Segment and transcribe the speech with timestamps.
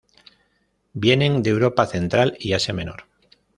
[0.93, 3.05] Vienen de Europa Central y Asia Menor.